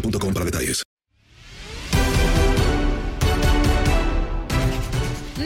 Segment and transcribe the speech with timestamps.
[0.00, 0.82] para detalles.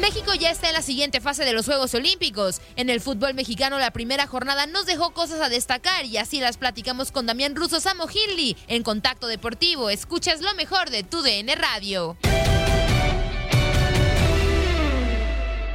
[0.01, 2.61] México ya está en la siguiente fase de los Juegos Olímpicos.
[2.77, 6.57] En el fútbol mexicano la primera jornada nos dejó cosas a destacar y así las
[6.57, 9.91] platicamos con Damián Russo Samo Hilly en Contacto Deportivo.
[9.91, 12.17] Escuchas lo mejor de tu DN Radio.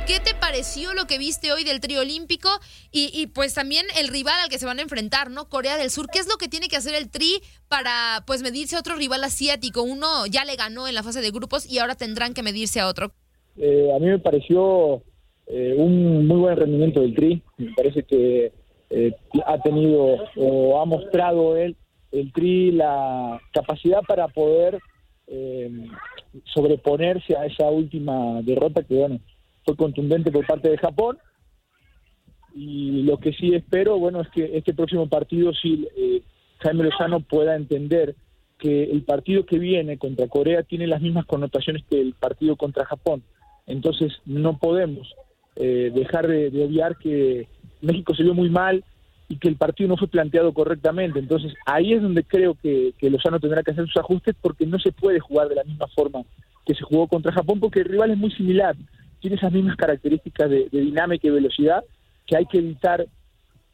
[0.07, 2.47] ¿Qué te pareció lo que viste hoy del trío olímpico?
[2.91, 5.49] Y, pues también el rival al que se van a enfrentar, ¿no?
[5.49, 6.07] Corea del Sur.
[6.13, 9.23] ¿Qué es lo que tiene que hacer el tri para pues medirse a otro rival
[9.23, 9.81] asiático?
[9.81, 12.87] Uno ya le ganó en la fase de grupos y ahora tendrán que medirse a
[12.87, 13.13] otro.
[13.57, 15.01] Eh, a mí me pareció
[15.47, 17.41] eh, un muy buen rendimiento del tri.
[17.57, 18.51] Me parece que
[18.91, 19.15] eh,
[19.47, 21.75] ha tenido o ha mostrado él,
[22.11, 24.79] el tri, la capacidad para poder
[26.53, 29.19] sobreponerse a esa última derrota que, bueno,
[29.65, 31.17] fue contundente por parte de Japón.
[32.53, 36.21] Y lo que sí espero, bueno, es que este próximo partido sí eh,
[36.59, 38.15] Jaime Lozano pueda entender
[38.57, 42.85] que el partido que viene contra Corea tiene las mismas connotaciones que el partido contra
[42.85, 43.23] Japón.
[43.67, 45.13] Entonces no podemos
[45.57, 47.49] eh, dejar de, de, obviar que
[47.81, 48.83] México se vio muy mal
[49.27, 51.19] y que el partido no fue planteado correctamente.
[51.19, 54.79] Entonces ahí es donde creo que, que Lozano tendrá que hacer sus ajustes porque no
[54.79, 56.21] se puede jugar de la misma forma
[56.65, 58.75] que se jugó contra Japón porque el rival es muy similar
[59.25, 61.83] tiene esas mismas características de, dinámica y velocidad
[62.27, 63.07] que hay que evitar,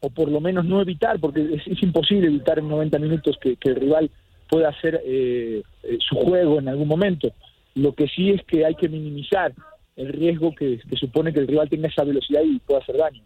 [0.00, 3.68] o por lo menos no evitar, porque es, imposible evitar en 90 minutos que, que
[3.68, 4.10] el rival
[4.48, 7.28] pueda hacer eh, eh, su juego en algún momento.
[7.74, 9.52] Lo que sí es que hay que minimizar
[9.96, 13.22] el riesgo que, que supone que el rival tenga esa velocidad y pueda hacer daño.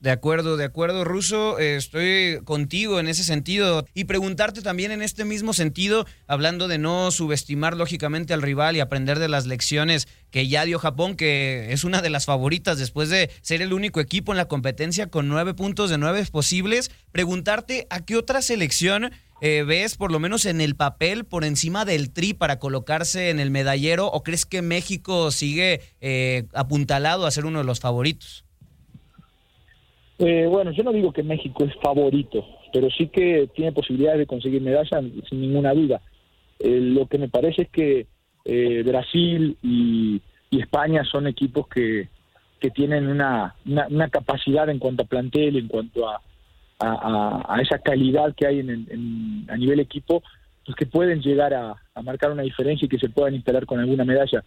[0.00, 3.86] De acuerdo, de acuerdo, Ruso, eh, estoy contigo en ese sentido.
[3.94, 8.80] Y preguntarte también en este mismo sentido, hablando de no subestimar lógicamente al rival y
[8.80, 13.08] aprender de las lecciones que ya dio Japón, que es una de las favoritas después
[13.08, 17.86] de ser el único equipo en la competencia con nueve puntos de nueve posibles, preguntarte
[17.88, 22.10] a qué otra selección eh, ves, por lo menos en el papel, por encima del
[22.10, 27.44] tri para colocarse en el medallero, o crees que México sigue eh, apuntalado a ser
[27.44, 28.45] uno de los favoritos?
[30.18, 34.26] Eh, bueno, yo no digo que México es favorito, pero sí que tiene posibilidades de
[34.26, 36.00] conseguir medallas sin ninguna duda.
[36.58, 38.06] Eh, lo que me parece es que
[38.44, 42.08] eh, Brasil y, y, España son equipos que,
[42.60, 46.22] que tienen una, una, una, capacidad en cuanto a plantel, en cuanto a,
[46.78, 50.22] a, esa calidad que hay en, en, a nivel equipo,
[50.64, 53.80] pues que pueden llegar a, a marcar una diferencia y que se puedan instalar con
[53.80, 54.42] alguna medalla.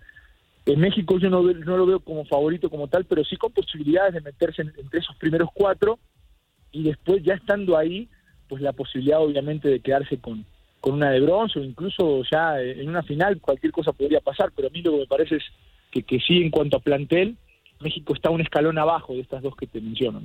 [0.69, 4.13] En México yo no, no, lo veo como favorito como tal, pero sí con posibilidades
[4.13, 5.97] de meterse en, entre esos primeros cuatro
[6.71, 8.07] y después ya estando ahí,
[8.47, 10.45] pues la posibilidad obviamente de quedarse con,
[10.79, 14.67] con una de bronce o incluso ya en una final cualquier cosa podría pasar, pero
[14.67, 15.43] a mí lo que me parece es
[15.89, 17.35] que, que sí en cuanto a plantel,
[17.79, 20.21] México está un escalón abajo de estas dos que te menciono.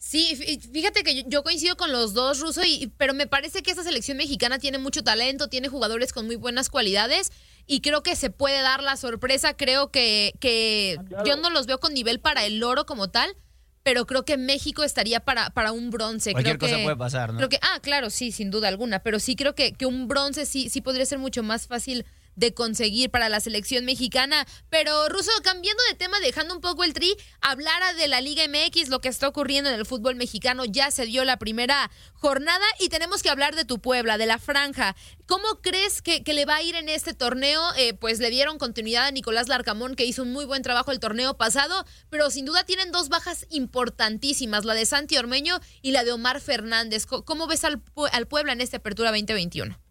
[0.00, 0.34] Sí,
[0.72, 4.16] fíjate que yo coincido con los dos, Ruso, y, pero me parece que esta selección
[4.16, 7.30] mexicana tiene mucho talento, tiene jugadores con muy buenas cualidades
[7.66, 9.54] y creo que se puede dar la sorpresa.
[9.58, 13.36] Creo que, que ah, yo no los veo con nivel para el oro como tal,
[13.82, 16.32] pero creo que México estaría para, para un bronce.
[16.32, 17.36] Cualquier creo cosa que, puede pasar, ¿no?
[17.36, 20.46] Creo que, ah, claro, sí, sin duda alguna, pero sí creo que, que un bronce
[20.46, 22.06] sí, sí podría ser mucho más fácil
[22.36, 24.46] de conseguir para la selección mexicana.
[24.68, 28.88] Pero, Ruso, cambiando de tema, dejando un poco el tri, hablara de la Liga MX,
[28.88, 30.64] lo que está ocurriendo en el fútbol mexicano.
[30.64, 34.38] Ya se dio la primera jornada y tenemos que hablar de tu Puebla, de la
[34.38, 34.96] franja.
[35.26, 37.62] ¿Cómo crees que, le va a ir en este torneo?
[37.76, 41.00] Eh, pues le dieron continuidad a Nicolás Larcamón, que hizo un muy buen trabajo el
[41.00, 46.04] torneo pasado, pero sin duda tienen dos bajas importantísimas, la de Santi Ormeño y la
[46.04, 47.06] de Omar Fernández.
[47.06, 47.82] ¿Cómo ves al,
[48.12, 49.89] al Puebla en esta apertura 2021?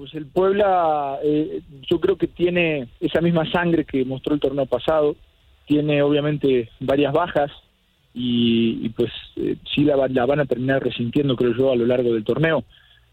[0.00, 4.64] Pues el Puebla, eh, yo creo que tiene esa misma sangre que mostró el torneo
[4.64, 5.14] pasado,
[5.66, 7.50] tiene obviamente varias bajas
[8.14, 12.24] y, pues eh, sí la, van a terminar resintiendo, creo yo, a lo largo del
[12.24, 12.64] torneo.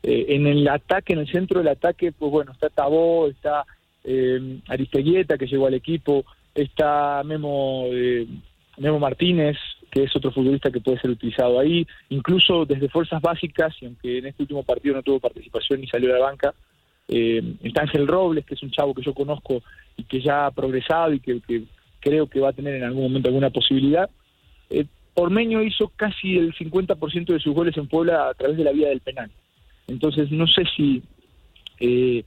[0.01, 3.65] Eh, en el ataque, en el centro del ataque, pues bueno, está Tabó, está
[4.05, 6.23] eh, Aristeguieta, que llegó al equipo,
[6.55, 7.87] está Memo,
[8.77, 9.57] Memo Martínez,
[9.91, 14.19] que es otro futbolista que puede ser utilizado ahí, incluso desde fuerzas básicas, y aunque
[14.19, 16.53] en este último partido no tuvo participación ni salió de la banca,
[17.07, 19.63] eh, está Ángel Robles, que es un chavo que yo conozco
[19.95, 21.41] y que ya ha progresado y que,
[21.99, 24.09] creo que va a tener en algún momento alguna posibilidad.
[24.69, 28.71] Eh, Ormeño hizo casi el 50% de sus goles en Puebla a través de la
[28.71, 29.31] vía del penal.
[29.87, 31.01] Entonces no sé si
[31.79, 32.23] eh,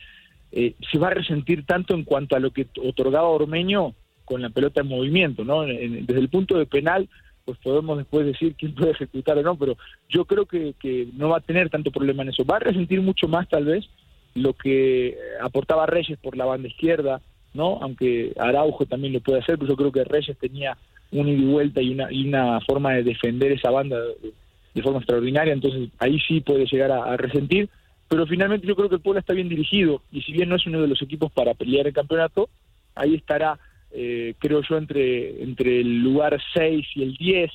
[0.51, 3.95] eh, se va a resentir tanto en cuanto a lo que otorgaba Ormeño
[4.25, 5.63] con la pelota en movimiento, ¿no?
[5.63, 7.09] desde el punto de penal,
[7.45, 9.77] pues podemos después decir quién puede ejecutar o no, pero
[10.09, 12.45] yo creo que, que no va a tener tanto problema en eso.
[12.45, 13.89] Va a resentir mucho más tal vez
[14.35, 17.21] lo que aportaba Reyes por la banda izquierda,
[17.55, 17.79] ¿no?
[17.83, 20.77] Aunque Araujo también lo puede hacer, pero yo creo que Reyes tenía
[21.13, 24.99] un ida y vuelta y una, y una forma de defender esa banda de, forma
[24.99, 27.69] extraordinaria, entonces ahí sí puede llegar a, resentir,
[28.09, 30.67] pero finalmente yo creo que el Puebla está bien dirigido y si bien no es
[30.67, 32.49] uno de los equipos para pelear el campeonato,
[32.95, 33.59] ahí estará,
[33.93, 37.51] eh, creo yo, entre, entre el lugar 6 y el 10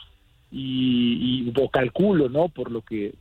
[0.51, 2.49] y, y calculo, ¿no?
[2.49, 3.13] Por lo que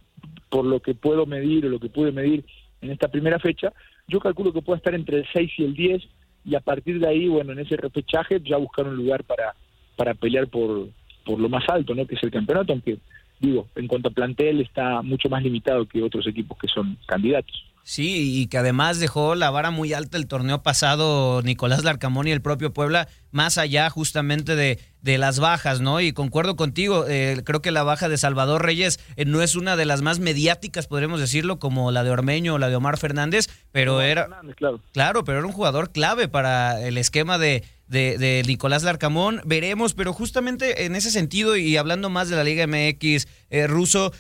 [0.49, 2.45] por lo que puedo medir o lo que pude medir
[2.85, 3.73] en esta primera fecha,
[4.07, 6.03] yo calculo que puede estar entre el 6 y el 10
[6.45, 9.55] y a partir de ahí, bueno, en ese repechaje ya buscar un lugar para,
[9.97, 10.89] para pelear por,
[11.25, 12.07] por lo más alto, ¿no?
[12.07, 12.99] Que es el campeonato, aunque
[13.41, 17.65] digo, en cuanto a plantel está mucho más limitado que otros equipos que son candidatos.
[17.87, 22.31] Sí, y que además dejó la vara muy alta el torneo pasado Nicolás Larcamón y
[22.31, 26.01] el propio Puebla, más allá justamente de, de las bajas, ¿no?
[26.01, 29.77] Y concuerdo contigo, eh, creo que la baja de Salvador Reyes eh, no es una
[29.77, 33.51] de las más mediáticas, podríamos decirlo, como la de Ormeño o la de Omar Fernández,
[33.71, 34.29] pero era...
[34.57, 34.81] claro.
[34.95, 39.41] claro, pero era un jugador clave para el esquema de, de, Nicolás Larcamón.
[39.45, 44.13] Veremos, pero justamente en ese sentido y hablando más de la Liga MX eh, ruso,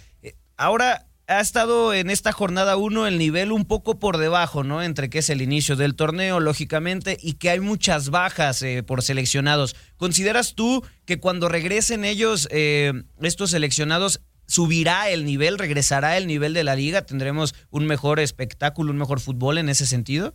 [0.57, 4.83] ahora ha estado en esta jornada 1 el nivel un poco por debajo, ¿no?
[4.83, 9.03] Entre que es el inicio del torneo, lógicamente, y que hay muchas bajas eh, por
[9.03, 9.75] seleccionados.
[9.97, 16.53] ¿Consideras tú que cuando regresen ellos, eh, estos seleccionados, subirá el nivel, regresará el nivel
[16.53, 17.07] de la liga?
[17.07, 20.35] ¿Tendremos un mejor espectáculo, un mejor fútbol en ese sentido?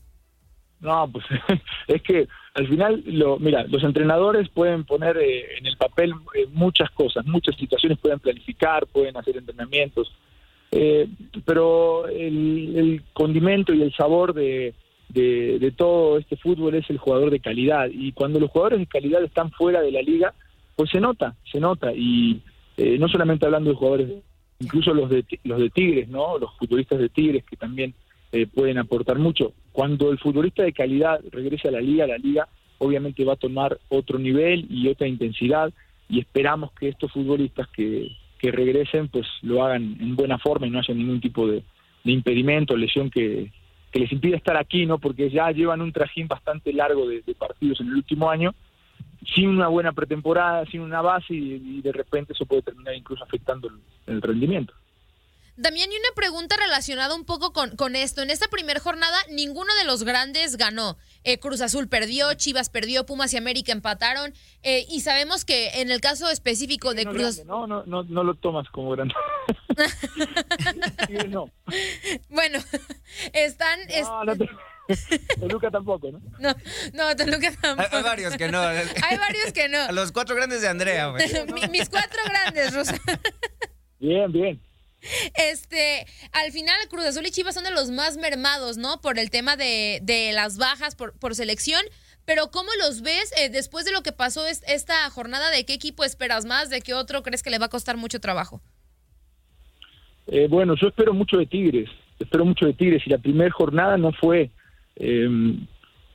[0.81, 1.25] No, pues
[1.87, 6.13] es que al final, lo, mira, los entrenadores pueden poner eh, en el papel
[6.51, 10.11] muchas cosas, muchas situaciones, pueden planificar, pueden hacer entrenamientos
[10.71, 11.07] eh,
[11.45, 14.73] pero el, condimento y el sabor de,
[15.09, 17.87] de, todo este fútbol es el jugador de calidad.
[17.91, 20.33] Y cuando los jugadores de calidad están fuera de la liga,
[20.75, 21.91] pues se nota, se nota.
[21.93, 22.41] Y
[22.77, 24.09] eh, no solamente hablando de jugadores,
[24.59, 26.37] incluso los de, los de Tigres, ¿no?
[26.37, 27.93] Los futbolistas de Tigres que también
[28.31, 29.53] eh, pueden aportar mucho.
[29.79, 33.79] Cuando el futbolista de calidad regrese a la liga, la liga obviamente va a tomar
[33.87, 35.71] otro nivel y otra intensidad
[36.09, 40.69] y esperamos que estos futbolistas que, que regresen pues lo hagan en buena forma y
[40.69, 41.63] no haya ningún tipo de,
[42.03, 43.53] impedimento, lesión que,
[43.93, 44.99] les impida estar aquí, ¿no?
[44.99, 48.53] Porque ya llevan un trajín bastante largo de, partidos en el último año,
[49.33, 53.69] sin una buena pretemporada, sin una base y, de repente eso puede terminar incluso afectando
[54.07, 54.73] el rendimiento.
[55.59, 58.21] Damián, y una pregunta relacionada un poco con, con esto.
[58.21, 60.97] En esta primera jornada, ninguno de los grandes ganó.
[61.23, 64.33] Eh, Cruz Azul perdió, Chivas perdió, Pumas y América empataron.
[64.63, 67.47] Eh, y sabemos que en el caso específico de Cruz Azul.
[67.47, 69.13] No, no, no, no lo tomas como grande.
[71.29, 71.51] no.
[72.29, 72.59] Bueno,
[73.33, 73.79] están.
[74.01, 74.35] No, no
[75.39, 76.19] Toluca tampoco, ¿no?
[76.39, 76.55] No,
[76.93, 77.95] no, Toluca tampoco.
[77.95, 78.59] Hay, varios que no.
[79.09, 79.91] Hay varios que no.
[79.91, 81.11] Los cuatro grandes de Andrea,
[81.71, 82.97] Mis cuatro grandes, Rosa.
[83.99, 84.68] Bien, bien.
[85.35, 88.99] Este, al final Cruz Azul y Chivas son de los más mermados, ¿no?
[89.01, 91.81] Por el tema de, de las bajas por, por selección.
[92.25, 95.49] pero ¿cómo los ves eh, después de lo que pasó esta jornada?
[95.51, 96.69] ¿De qué equipo esperas más?
[96.69, 98.61] ¿De qué otro crees que le va a costar mucho trabajo?
[100.31, 101.89] Eh, bueno, yo espero mucho de Tigres,
[102.19, 104.51] espero mucho de Tigres y la primera jornada no fue
[104.95, 105.65] em,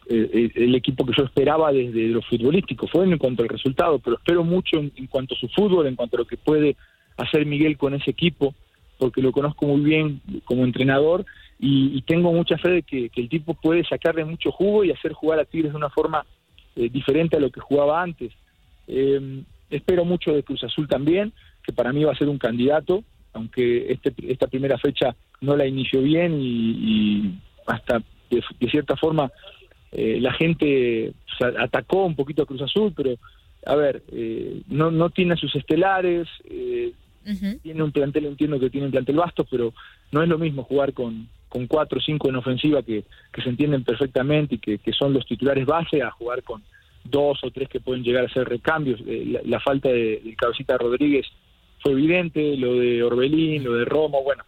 [0.08, 4.16] eh, el equipo que yo esperaba desde lo futbolístico, fue en cuanto al resultado, pero
[4.16, 6.76] espero mucho en, cuanto a su fútbol, en cuanto a lo que puede
[7.16, 8.54] hacer Miguel con ese equipo,
[8.98, 11.24] porque lo conozco muy bien como entrenador
[11.58, 15.38] y, tengo mucha fe de que, el tipo puede sacarle mucho jugo y hacer jugar
[15.38, 16.26] a Tigres de una forma
[16.76, 18.32] eh, diferente a lo que jugaba antes.
[18.86, 21.32] Em, espero mucho de Cruz Azul también,
[21.62, 25.66] que para mí va a ser un candidato, aunque este, esta primera fecha no la
[25.66, 29.30] inició bien y, hasta de, cierta forma
[29.92, 31.12] eh, la gente
[31.58, 33.14] atacó un poquito a Cruz Azul, pero
[33.66, 36.92] a ver, eh, no, no tiene sus estelares, eh,
[37.62, 39.73] tiene un plantel, entiendo que tiene un plantel vasto, pero
[40.12, 43.49] no es lo mismo jugar con, con cuatro o cinco en ofensiva que, que se
[43.49, 46.62] entienden perfectamente y que, que, son los titulares base a jugar con
[47.04, 49.00] dos o tres que pueden llegar a ser recambios.
[49.45, 51.26] la, falta de, de Cabecita Rodríguez
[51.81, 54.45] fue evidente, lo de Orbelín, lo de Romo, bueno,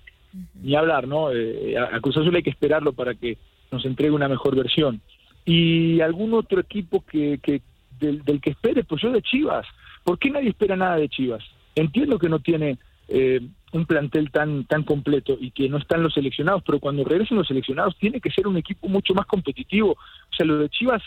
[0.62, 1.32] ni hablar, ¿no?
[1.32, 3.38] Eh, a Cruz Azul hay que esperarlo para que
[3.70, 5.00] nos entregue una mejor versión.
[5.44, 7.62] Y algún otro equipo que, que
[8.00, 9.66] del, que espere, pues yo de Chivas.
[10.04, 11.44] ¿Por qué nadie espera nada de Chivas?
[11.76, 12.78] Entiendo que no tiene
[13.08, 13.40] eh,
[13.72, 17.46] un plantel tan, tan completo y que no están los seleccionados, pero cuando regresen los
[17.46, 19.92] seleccionados tiene que ser un equipo mucho más competitivo.
[19.92, 21.02] O sea, lo de Chivas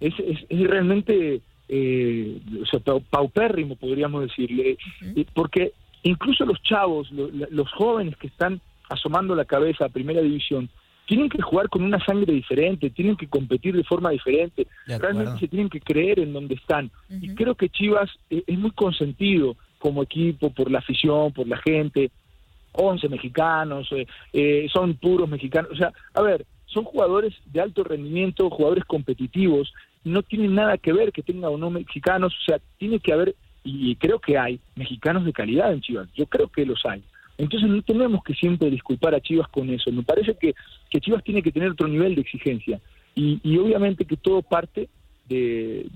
[0.00, 2.80] es, es realmente eh, o sea,
[3.10, 4.76] paupérrimo, podríamos decirle,
[5.32, 10.68] porque incluso los chavos, los jóvenes que están asomando la cabeza a primera división,
[11.06, 15.48] tienen que jugar con una sangre diferente, tienen que competir de forma diferente, realmente se
[15.48, 16.90] tienen que creer en donde están.
[17.08, 21.58] Y creo que Chivas eh, es, muy consentido como equipo por la afición, por la
[21.58, 22.10] gente,
[22.72, 27.84] 11 mexicanos, eh, eh, son puros mexicanos, o sea, a ver, son jugadores de alto
[27.84, 32.58] rendimiento, jugadores competitivos, no tiene nada que ver que tenga o no mexicanos, o sea,
[32.78, 36.64] tiene que haber, y creo que hay, mexicanos de calidad en Chivas, yo creo que
[36.64, 37.02] los hay.
[37.36, 40.54] Entonces no tenemos que siempre disculpar a Chivas con eso, me parece que,
[40.88, 42.80] que Chivas tiene que tener otro nivel de exigencia,
[43.14, 44.88] y, y obviamente que todo parte
[45.28, 45.86] de,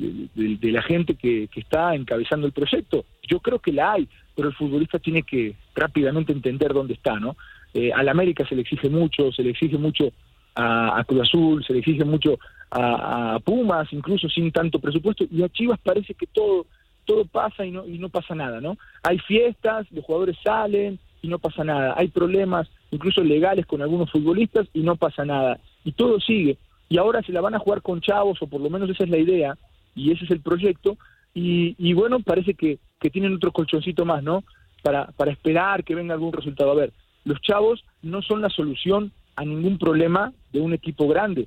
[0.62, 3.04] la gente que, que, está encabezando el proyecto.
[3.22, 7.36] Yo creo que la hay, pero el futbolista tiene que rápidamente entender dónde está, ¿no?
[7.74, 10.10] Eh, al América se le exige mucho, se le exige mucho
[10.54, 12.38] a, Cruz Azul, se le exige mucho
[12.70, 16.66] a, Pumas, incluso sin tanto presupuesto, y a Chivas parece que todo
[17.04, 18.76] todo pasa y no y no pasa nada, ¿no?
[19.02, 21.94] Hay fiestas, los jugadores salen y no pasa nada.
[21.96, 25.58] Hay problemas incluso legales con algunos futbolistas y no pasa nada.
[25.84, 26.58] Y todo sigue.
[26.88, 29.10] Y ahora se la van a jugar con chavos, o por lo menos esa es
[29.10, 29.56] la idea,
[29.94, 30.96] y ese es el proyecto.
[31.34, 34.44] Y, y bueno, parece que, que tienen otro colchoncito más, ¿no?
[34.82, 36.70] Para, para esperar que venga algún resultado.
[36.70, 36.92] A ver,
[37.24, 41.46] los chavos no son la solución a ningún problema de un equipo grande.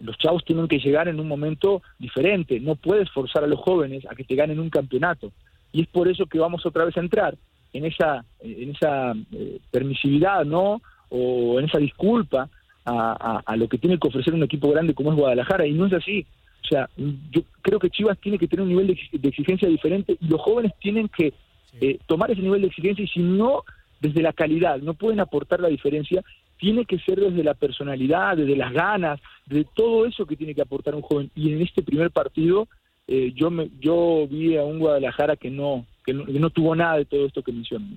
[0.00, 2.60] Los chavos tienen que llegar en un momento diferente.
[2.60, 5.32] No puedes forzar a los jóvenes a que te ganen un campeonato.
[5.72, 7.36] Y es por eso que vamos otra vez a entrar
[7.72, 10.80] en esa, en esa eh, permisividad, ¿no?
[11.08, 12.48] O en esa disculpa
[12.88, 15.66] a, a, lo que tiene que ofrecer un equipo grande como es Guadalajara.
[15.66, 16.26] Y no es así.
[16.64, 16.88] O sea,
[17.30, 20.72] yo creo que Chivas tiene que tener un nivel de, exigencia diferente y los jóvenes
[20.80, 21.32] tienen que
[21.80, 23.62] eh, tomar ese nivel de exigencia y si no,
[24.00, 26.22] desde la calidad, no pueden aportar la diferencia,
[26.58, 30.62] tiene que ser desde la personalidad, desde las ganas, de todo eso que tiene que
[30.62, 31.30] aportar un joven.
[31.34, 32.68] Y en este primer partido
[33.06, 37.06] eh, yo me, yo vi a un Guadalajara que no, que no, tuvo nada de
[37.06, 37.96] todo esto que mencioné.